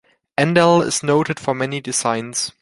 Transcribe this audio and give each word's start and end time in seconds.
Endell 0.35 0.81
is 0.83 1.03
noted 1.03 1.39
for 1.39 1.53
many 1.53 1.79
designs. 1.79 2.53